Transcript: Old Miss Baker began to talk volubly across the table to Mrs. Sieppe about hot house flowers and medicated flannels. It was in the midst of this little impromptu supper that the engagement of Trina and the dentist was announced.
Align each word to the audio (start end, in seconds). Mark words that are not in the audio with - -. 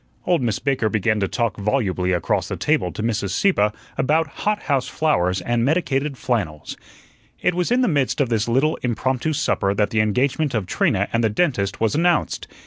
Old 0.25 0.41
Miss 0.41 0.57
Baker 0.57 0.89
began 0.89 1.19
to 1.19 1.27
talk 1.27 1.57
volubly 1.57 2.11
across 2.11 2.47
the 2.47 2.55
table 2.57 2.91
to 2.91 3.03
Mrs. 3.03 3.29
Sieppe 3.33 3.69
about 3.99 4.27
hot 4.45 4.63
house 4.63 4.87
flowers 4.87 5.41
and 5.41 5.63
medicated 5.63 6.17
flannels. 6.17 6.75
It 7.39 7.53
was 7.53 7.71
in 7.71 7.81
the 7.81 7.87
midst 7.87 8.19
of 8.19 8.29
this 8.29 8.47
little 8.47 8.77
impromptu 8.81 9.31
supper 9.31 9.75
that 9.75 9.91
the 9.91 9.99
engagement 10.01 10.55
of 10.55 10.65
Trina 10.65 11.07
and 11.13 11.23
the 11.23 11.29
dentist 11.29 11.79
was 11.79 11.93
announced. 11.93 12.47